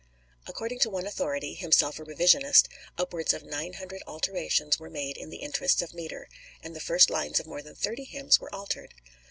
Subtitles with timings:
[0.47, 2.65] According to one authority, himself a revisionist,
[2.97, 6.27] upwards of nine hundred alterations were made in the interests of metre,
[6.63, 8.95] and the first lines of more than thirty hymns were altered.